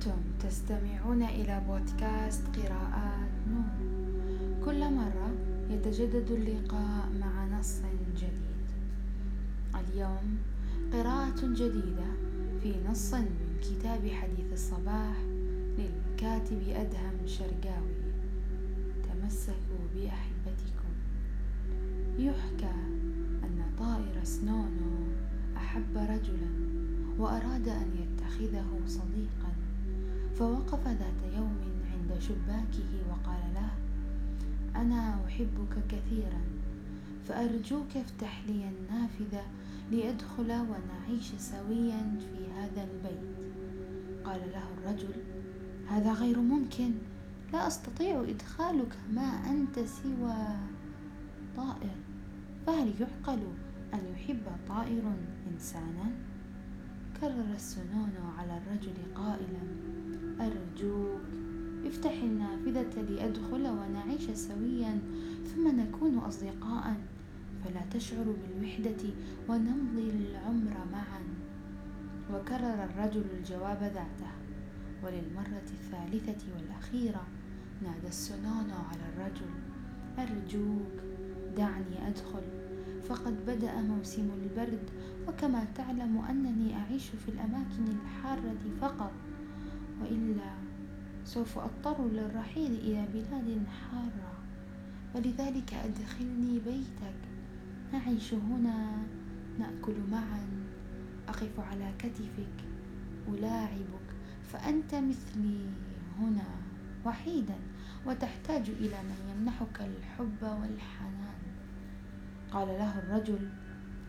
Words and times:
أنتم 0.00 0.20
تستمعون 0.40 1.22
إلى 1.22 1.62
بودكاست 1.68 2.42
قراءات 2.56 3.30
نور 3.50 4.64
كل 4.64 4.94
مرة 4.94 5.30
يتجدد 5.70 6.30
اللقاء 6.30 7.08
مع 7.20 7.58
نص 7.58 7.80
جديد. 8.16 8.66
اليوم 9.74 10.38
قراءة 10.92 11.40
جديدة 11.46 12.10
في 12.62 12.74
نص 12.90 13.14
من 13.14 13.60
كتاب 13.62 14.08
حديث 14.08 14.52
الصباح 14.52 15.16
للكاتب 15.78 16.62
أدهم 16.68 17.26
شرقاوي. 17.26 17.96
تمسكوا 19.04 19.84
بأحبتكم. 19.94 20.92
يحكى 22.18 22.74
أن 23.44 23.62
طائر 23.78 24.24
سنونو 24.24 25.06
أحب 25.56 25.96
رجلا 25.96 26.50
وأراد 27.18 27.68
أن 27.68 27.90
يتخذه 28.02 28.80
صديقا. 28.86 29.59
فوقف 30.40 30.88
ذات 30.88 31.34
يوم 31.36 31.56
عند 31.92 32.20
شباكه 32.20 32.92
وقال 33.10 33.40
له 33.54 33.70
أنا 34.80 35.18
أحبك 35.26 35.86
كثيرا 35.88 36.40
فأرجوك 37.28 37.96
افتح 37.96 38.42
لي 38.46 38.68
النافذة 38.68 39.42
لأدخل 39.92 40.52
ونعيش 40.52 41.32
سويا 41.38 42.18
في 42.20 42.52
هذا 42.56 42.84
البيت 42.84 43.36
قال 44.24 44.40
له 44.52 44.62
الرجل 44.78 45.14
هذا 45.88 46.12
غير 46.12 46.38
ممكن 46.38 46.90
لا 47.52 47.66
أستطيع 47.66 48.22
إدخالك 48.22 48.96
ما 49.12 49.50
أنت 49.50 49.78
سوى 49.78 50.46
طائر 51.56 51.96
فهل 52.66 52.92
يعقل 53.00 53.40
أن 53.94 54.00
يحب 54.14 54.42
طائر 54.68 55.02
إنسانا؟ 55.52 56.10
كرر 57.20 57.54
السنون 57.54 58.12
على 58.38 58.58
الرجل 58.58 58.94
قائلا 59.14 59.62
أرجوك. 60.40 61.20
افتح 61.86 62.12
النافذة 62.22 63.02
لأدخل 63.02 63.66
ونعيش 63.66 64.30
سويا 64.30 64.98
ثم 65.44 65.80
نكون 65.80 66.18
أصدقاء. 66.18 66.96
فلا 67.64 67.80
تشعر 67.90 68.24
بالوحدة 68.24 69.02
ونمضي 69.48 70.10
العمر 70.10 70.76
معا. 70.92 71.22
وكرر 72.32 72.84
الرجل 72.84 73.24
الجواب 73.38 73.82
ذاته. 73.82 74.32
وللمرة 75.04 75.68
الثالثة 75.72 76.46
والأخيرة 76.56 77.26
نادى 77.82 78.08
السنون 78.08 78.70
على 78.70 79.02
الرجل. 79.12 79.50
أرجوك 80.18 80.92
دعني 81.56 82.08
أدخل. 82.08 82.42
فقد 83.08 83.46
بدأ 83.46 83.80
موسم 83.80 84.28
البرد 84.42 84.90
وكما 85.28 85.64
تعلم 85.74 86.18
أنني 86.30 86.76
أعيش 86.76 87.08
في 87.08 87.28
الأماكن 87.28 87.84
الحارة 87.88 88.56
فقط. 88.80 89.12
وإلا 90.02 90.52
سوف 91.24 91.58
أضطر 91.58 92.08
للرحيل 92.08 92.72
إلى 92.72 93.06
بلاد 93.14 93.66
حارة. 93.66 94.32
ولذلك 95.14 95.74
أدخلني 95.74 96.58
بيتك. 96.58 97.20
نعيش 97.92 98.34
هنا. 98.34 99.02
نأكل 99.58 99.94
معا. 100.10 100.46
أقف 101.28 101.60
على 101.60 101.92
كتفك. 101.98 102.58
ألاعبك. 103.28 104.08
فأنت 104.52 104.94
مثلي 104.94 105.60
هنا 106.18 106.48
وحيدا. 107.06 107.56
وتحتاج 108.06 108.70
إلى 108.70 109.02
من 109.02 109.16
يمنحك 109.30 109.80
الحب 109.80 110.42
والحنان. 110.42 111.42
قال 112.52 112.68
له 112.68 112.98
الرجل. 112.98 113.48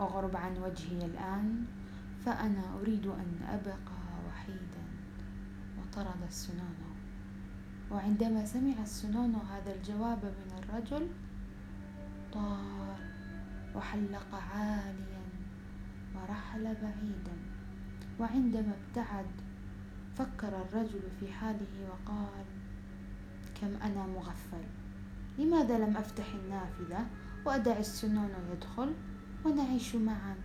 أغرب 0.00 0.36
عن 0.36 0.52
وجهي 0.52 1.06
الآن. 1.06 1.64
فأنا 2.24 2.62
أريد 2.80 3.06
أن 3.06 3.40
أبقى. 3.48 4.01
وطرد 5.92 6.22
السنون 6.28 6.76
وعندما 7.90 8.46
سمع 8.46 8.82
السنون 8.82 9.34
هذا 9.34 9.74
الجواب 9.74 10.24
من 10.24 10.58
الرجل 10.58 11.08
طار 12.32 12.96
وحلق 13.74 14.34
عاليا 14.34 15.22
ورحل 16.14 16.64
بعيدا. 16.64 17.36
وعندما 18.20 18.72
ابتعد 18.72 19.26
فكر 20.16 20.48
الرجل 20.48 21.02
في 21.20 21.32
حاله 21.32 21.88
وقال 21.90 22.44
كم 23.60 23.74
أنا 23.82 24.06
مغفل! 24.06 24.64
لماذا 25.38 25.78
لم 25.78 25.96
أفتح 25.96 26.34
النافذة 26.34 27.06
وأدع 27.46 27.78
السنون 27.78 28.30
يدخل 28.52 28.92
ونعيش 29.44 29.94
معا؟ 29.94 30.36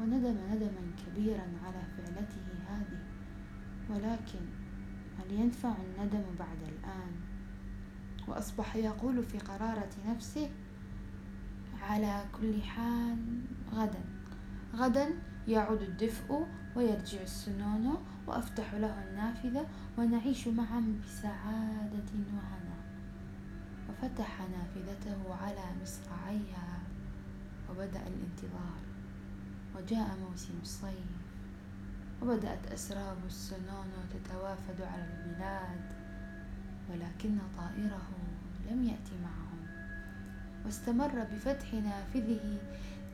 وندم 0.00 0.36
ندما 0.50 0.92
كبيرا 1.06 1.46
على 1.64 1.82
فعلته 1.96 2.46
هذه. 2.68 3.19
ولكن 3.90 4.40
هل 5.18 5.32
ينفع 5.32 5.72
الندم 5.72 6.24
بعد 6.38 6.62
الآن؟ 6.62 7.12
وأصبح 8.28 8.76
يقول 8.76 9.22
في 9.22 9.38
قرارة 9.38 9.90
نفسه 10.08 10.50
على 11.82 12.24
كل 12.40 12.62
حال 12.62 13.42
غدا. 13.74 14.04
غدا 14.74 15.10
يعود 15.48 15.82
الدفء 15.82 16.46
ويرجع 16.76 17.20
السنون 17.20 17.96
وأفتح 18.26 18.74
له 18.74 19.02
النافذة 19.08 19.66
ونعيش 19.98 20.48
معا 20.48 21.00
بسعادة 21.04 22.10
وهنا. 22.34 22.80
وفتح 23.88 24.40
نافذته 24.40 25.34
على 25.34 25.64
مصراعيها 25.82 26.78
وبدأ 27.70 28.02
الانتظار. 28.06 28.80
وجاء 29.76 30.16
موسم 30.28 30.54
الصيف. 30.62 31.29
وبدأت 32.22 32.72
أسراب 32.72 33.16
السنون 33.26 33.86
تتوافد 34.14 34.82
على 34.82 35.04
البلاد 35.04 35.92
ولكن 36.90 37.38
طائره 37.56 38.08
لم 38.70 38.82
يأتي 38.84 39.12
معهم. 39.22 39.66
واستمر 40.64 41.24
بفتح 41.32 41.74
نافذه 41.74 42.58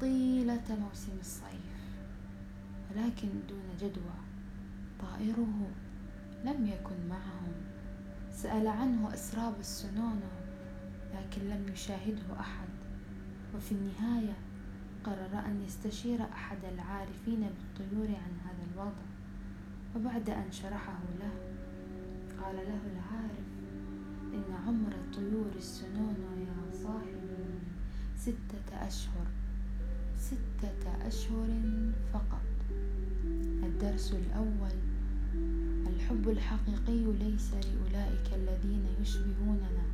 طيلة 0.00 0.64
موسم 0.68 1.12
الصيف 1.20 1.76
ولكن 2.90 3.28
دون 3.48 3.64
جدوى 3.80 4.16
طائره 5.00 5.70
لم 6.44 6.66
يكن 6.66 7.08
معهم. 7.08 7.52
سأل 8.32 8.68
عنه 8.68 9.14
أسراب 9.14 9.54
السنون 9.60 10.20
لكن 11.14 11.42
لم 11.42 11.68
يشاهده 11.72 12.40
أحد. 12.40 12.68
وفي 13.56 13.72
النهاية 13.72 14.32
قرر 15.06 15.38
أن 15.46 15.62
يستشير 15.66 16.22
أحد 16.22 16.58
العارفين 16.74 17.40
بالطيور 17.40 18.06
عن 18.06 18.32
هذا 18.44 18.64
الوضع 18.74 19.06
وبعد 19.96 20.30
أن 20.30 20.52
شرحه 20.52 20.98
له 21.20 21.32
قال 22.42 22.56
له 22.56 22.80
العارف 22.92 23.46
إن 24.34 24.54
عمر 24.66 24.92
الطيور 24.92 25.50
السنون 25.56 26.16
يا 26.48 26.82
صاحبي 26.82 27.26
ستة 28.18 28.86
أشهر 28.86 29.26
ستة 30.18 31.06
أشهر 31.06 31.48
فقط. 32.12 32.46
الدرس 33.62 34.12
الأول 34.14 34.76
الحب 35.86 36.28
الحقيقي 36.28 37.12
ليس 37.12 37.50
لأولئك 37.54 38.26
الذين 38.34 38.86
يشبهوننا 39.02 39.86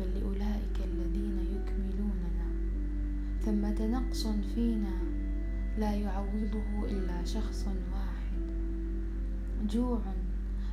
بل 0.00 0.20
لأولئك 0.20 0.76
الذين 0.84 1.38
يكملوننا. 1.56 2.43
ثمة 3.44 3.86
نقص 3.86 4.26
فينا 4.26 4.96
لا 5.78 5.92
يعوضه 5.92 6.84
إلا 6.90 7.24
شخص 7.24 7.66
واحد. 7.66 8.42
جوع 9.68 10.00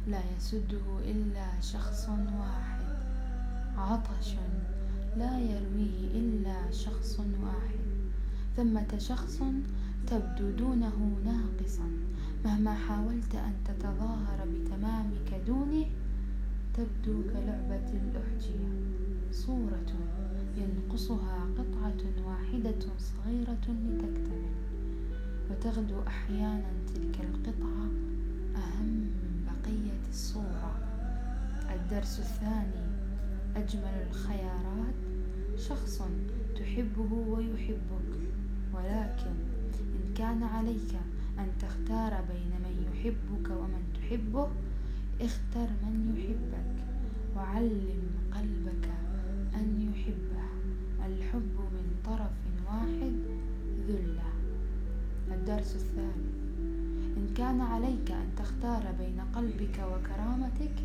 لا 0.08 0.22
يسده 0.38 1.00
إلا 1.06 1.62
شخص 1.62 2.10
واحد. 2.10 2.86
عطش 3.78 4.36
لا 5.18 5.40
يرويه 5.40 6.12
إلا 6.14 6.72
شخص 6.72 7.20
واحد. 7.20 7.86
ثمة 8.58 8.98
شخص 8.98 9.40
تبدو 10.08 10.52
دونه 10.52 11.20
ناقصا. 11.26 11.90
مهما 12.46 12.74
حاولت 12.74 13.36
أن 13.36 13.54
تتظاهر 13.66 14.48
بتمامك 14.54 15.42
دونه 15.48 15.86
تبدو 16.74 17.24
كلعبة 17.24 17.90
الأحجية. 17.94 18.72
صورة 19.32 19.92
ينقصها 20.58 21.48
قطعة 21.58 22.28
واحدة 22.28 22.80
صغيرة 22.98 23.66
لتكتمل. 23.68 24.56
وتغدو 25.52 26.02
أحيانا 26.08 26.72
تلك 26.94 27.20
القطعة 27.20 27.86
أهم 28.56 28.90
من 28.94 29.46
بقية 29.46 30.10
الصورة. 30.10 30.76
الدرس 31.76 32.20
الثاني 32.20 32.86
أجمل 33.56 34.08
الخيارات. 34.10 34.96
شخص 35.58 36.02
تحبه 36.56 37.14
ويحبك 37.14 38.12
ولكن 38.74 39.36
إن 39.80 40.14
كان 40.18 40.44
عليك 40.44 40.94
أن 41.40 41.48
تختار 41.60 42.22
بين 42.30 42.52
من 42.64 42.86
يحبك 42.92 43.50
ومن 43.52 43.84
تحبه 43.94 44.48
اختر 45.22 45.68
من 45.84 46.16
يحبك 46.18 46.84
وعلم 47.36 48.04
قلبك 48.32 48.90
أن 49.56 49.92
يحبه. 49.92 50.48
الحب 51.08 51.56
من 51.58 51.86
طرف 52.06 52.32
واحد 52.68 53.14
ذلة. 53.88 54.30
الدرس 55.32 55.76
الثالث 55.76 56.36
إن 57.18 57.28
إن 57.32 57.34
كان 57.38 57.62
عليك 57.62 58.12
أن 58.12 58.30
تختار 58.38 58.84
بين 59.00 59.20
قلبك 59.36 59.78
وكرامتك 59.80 60.76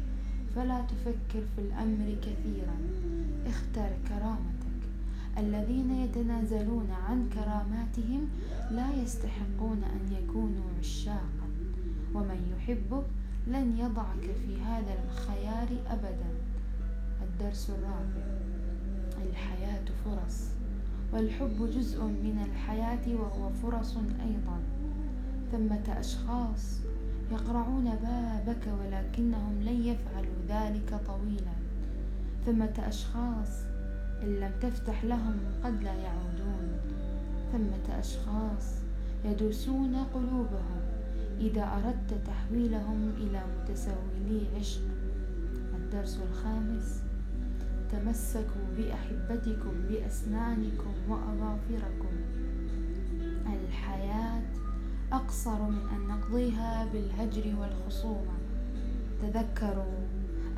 فلا 0.55 0.81
تفكر 0.81 1.43
في 1.56 1.59
الأمر 1.59 2.17
كثيرا. 2.23 2.77
اختر 3.47 3.91
كرامتك. 4.09 4.81
الذين 5.39 5.91
يتنازلون 5.91 6.91
عن 7.09 7.29
كراماتهم 7.35 8.29
لا 8.71 9.03
يستحقون 9.03 9.82
أن 9.85 10.12
يكونوا 10.12 10.71
عشاقا. 10.81 11.49
ومن 12.15 12.56
يحبك 12.56 13.05
لن 13.46 13.78
يضعك 13.78 14.37
في 14.46 14.62
هذا 14.62 14.94
الخيار 15.04 15.69
أبدا. 15.90 16.31
الدرس 17.22 17.70
الرابع. 17.70 18.26
الحياة 19.31 19.84
فرص. 20.04 20.48
والحب 21.12 21.70
جزء 21.70 22.04
من 22.04 22.46
الحياة 22.50 23.14
وهو 23.14 23.50
فرص 23.50 23.96
أيضا. 23.96 24.58
ثمة 25.52 26.00
أشخاص 26.00 26.81
يقرعون 27.32 27.84
بابك 27.84 28.66
ولكنهم 28.81 29.62
لن 29.62 29.82
يفعلوا 29.82 30.40
ذلك 30.48 31.00
طويلا. 31.06 31.56
ثمة 32.46 32.88
أشخاص 32.88 33.62
إن 34.22 34.40
لم 34.40 34.52
تفتح 34.62 35.04
لهم 35.04 35.37
قد 35.64 35.82
لا 35.82 35.94
يعودون. 35.94 36.78
ثمة 37.52 37.98
أشخاص 37.98 38.75
يدوسون 39.25 39.96
قلوبهم. 40.14 40.86
إذا 41.41 41.62
أردت 41.62 42.27
تحويلهم 42.27 43.11
إلى 43.17 43.41
متسولي 43.44 44.47
عشق. 44.59 44.81
الدرس 45.77 46.19
الخامس. 46.31 47.03
تمسكوا 47.93 48.67
بأحبتكم 48.77 49.73
بأسنانكم 49.88 50.94
وأظافركم. 51.09 52.15
الحياة 53.47 54.43
أقصر 55.12 55.62
من 55.62 55.83
أن 55.94 56.09
نقضيها 56.09 56.87
بالهجر 56.93 57.55
والخصومة. 57.61 58.37
تذكروا 59.23 59.99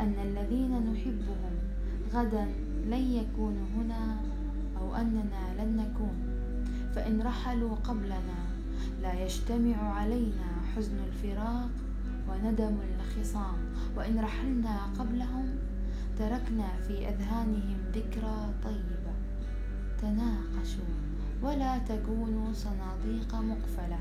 أن 0.01 0.15
الذين 0.23 0.93
نحبهم 0.93 1.55
غدا 2.15 2.47
لن 2.87 3.13
يكونوا 3.13 3.67
هنا 3.77 4.17
أو 4.81 4.95
أننا 4.95 5.45
لن 5.59 5.77
نكون. 5.77 6.17
فإن 6.95 7.23
رحلوا 7.23 7.75
قبلنا 7.75 8.58
لا 9.03 9.25
يجتمع 9.25 9.77
علينا 9.77 10.51
حزن 10.77 10.97
الفراق 11.07 11.71
وندم 12.29 12.77
الخصام. 12.99 13.59
وإن 13.97 14.21
رحلنا 14.21 14.77
قبلهم 14.99 15.49
تركنا 16.19 16.69
في 16.89 17.09
أذهانهم 17.09 17.79
ذكرى 17.95 18.55
طيبة. 18.65 19.15
تناقشوا 20.03 20.95
ولا 21.43 21.79
تكونوا 21.79 22.53
صناديق 22.53 23.35
مقفلة. 23.35 23.99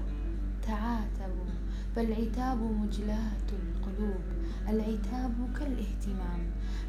تعاتبوا 0.68 1.52
فالعتاب 1.96 2.58
مجلاة 2.58 3.50
القلوب. 3.52 4.24
العتاب 4.70 5.34
كالاهتمام. 5.60 6.42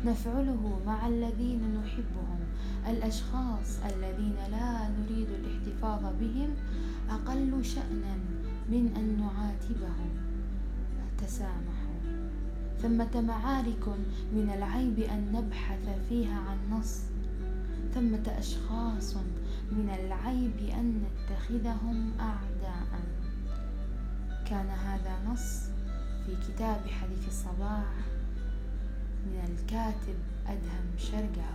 نفعله 0.05 0.81
مع 0.87 1.07
الذين 1.07 1.63
نحبهم. 1.75 2.39
الأشخاص 2.89 3.81
الذين 3.85 4.37
لا 4.51 4.89
نريد 4.89 5.29
الاحتفاظ 5.31 6.03
بهم 6.21 6.51
أقل 7.11 7.65
شأنا 7.65 8.17
من 8.69 8.93
أن 8.97 9.21
نعاتبهم 9.21 10.11
تسامحوا 11.19 11.89
ثمة 12.83 13.21
معارك 13.21 13.89
من 14.33 14.51
العيب 14.55 14.99
أن 14.99 15.33
نبحث 15.33 16.09
فيها 16.09 16.39
عن 16.39 16.79
نص. 16.79 17.01
ثمة 17.95 18.39
أشخاص 18.39 19.17
من 19.73 19.91
العيب 19.99 20.71
أن 20.75 21.03
نتخذهم 21.05 22.13
أعداء. 22.21 23.01
كان 24.47 24.67
هذا 24.67 25.19
نص 25.33 25.63
في 26.27 26.37
كتاب 26.49 26.81
حديث 26.87 27.29
الصباح 27.29 27.93
من 29.27 29.41
الكاتب 29.49 30.19
أدهم 30.47 30.87
شرقاوي. 30.99 31.49